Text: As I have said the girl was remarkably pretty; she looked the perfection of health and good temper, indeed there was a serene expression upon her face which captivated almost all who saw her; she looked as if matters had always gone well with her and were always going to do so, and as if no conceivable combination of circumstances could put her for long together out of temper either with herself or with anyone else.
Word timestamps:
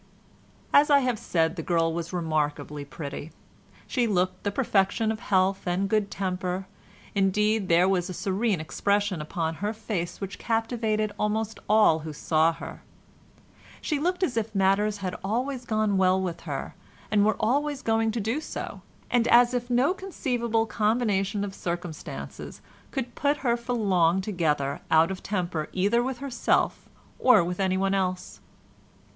As 0.73 0.89
I 0.89 1.01
have 1.01 1.19
said 1.19 1.57
the 1.57 1.61
girl 1.61 1.93
was 1.93 2.11
remarkably 2.11 2.83
pretty; 2.83 3.31
she 3.85 4.07
looked 4.07 4.41
the 4.43 4.49
perfection 4.51 5.11
of 5.11 5.19
health 5.19 5.67
and 5.67 5.87
good 5.87 6.09
temper, 6.09 6.65
indeed 7.13 7.69
there 7.69 7.87
was 7.87 8.09
a 8.09 8.13
serene 8.15 8.59
expression 8.59 9.21
upon 9.21 9.53
her 9.61 9.73
face 9.73 10.19
which 10.19 10.39
captivated 10.39 11.11
almost 11.19 11.59
all 11.69 11.99
who 11.99 12.13
saw 12.13 12.51
her; 12.53 12.81
she 13.79 13.99
looked 13.99 14.23
as 14.23 14.37
if 14.37 14.55
matters 14.55 14.97
had 15.05 15.15
always 15.23 15.65
gone 15.65 15.97
well 15.97 16.19
with 16.19 16.41
her 16.49 16.73
and 17.11 17.23
were 17.23 17.37
always 17.39 17.83
going 17.83 18.09
to 18.09 18.19
do 18.19 18.41
so, 18.41 18.81
and 19.11 19.27
as 19.27 19.53
if 19.53 19.69
no 19.69 19.93
conceivable 19.93 20.65
combination 20.65 21.43
of 21.43 21.53
circumstances 21.53 22.59
could 22.89 23.13
put 23.13 23.37
her 23.45 23.55
for 23.55 23.73
long 23.73 24.19
together 24.19 24.81
out 24.89 25.11
of 25.11 25.21
temper 25.21 25.69
either 25.73 26.01
with 26.01 26.17
herself 26.17 26.89
or 27.19 27.43
with 27.43 27.59
anyone 27.59 27.93
else. 27.93 28.39